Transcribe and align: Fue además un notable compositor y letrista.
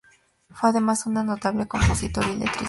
Fue 0.49 0.71
además 0.71 1.05
un 1.05 1.13
notable 1.13 1.67
compositor 1.67 2.25
y 2.25 2.29
letrista. 2.37 2.59